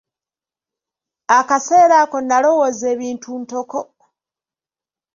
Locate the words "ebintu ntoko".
2.95-3.79